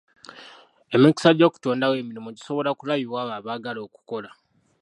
[0.95, 4.29] Emikisa gy'okutondawo emirimu gisobola kulabibwa abo abaagala okukola.